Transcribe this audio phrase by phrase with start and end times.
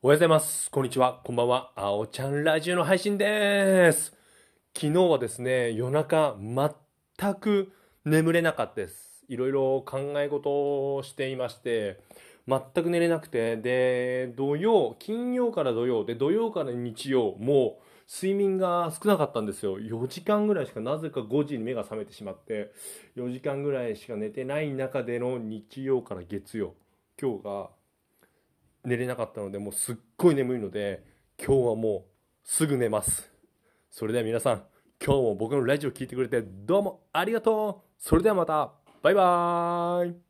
[0.00, 0.70] おはようございます。
[0.70, 1.22] こんにちは。
[1.24, 1.72] こんばんは。
[1.74, 4.16] あおちゃんラジオの配信です。
[4.72, 7.72] 昨日はですね、夜中全く
[8.04, 9.24] 眠れなかったです。
[9.26, 11.98] いろいろ考え事をしていまして、
[12.46, 19.80] 全く寝れなくて、で、土曜、金曜から土曜、で、土曜から日曜、もう睡眠が少なかったんですよ。
[19.80, 22.70] 4時間ぐらいしか、なぜか5時に目が覚めてしまって、
[23.16, 26.74] 4時間ぐらいしか寝てない中での日曜から月曜、
[27.20, 27.77] 今日が
[28.84, 31.04] 寝れなかったのでもうすっごい眠いので
[31.38, 32.04] 今日はもう
[32.44, 33.30] すぐ寝ます。
[33.90, 34.62] それでは皆さん
[35.04, 37.92] 今日も僕のラジオ聴いてくれてどうもありがとう。
[37.98, 38.72] それではまた。
[39.02, 40.27] バイバーイ。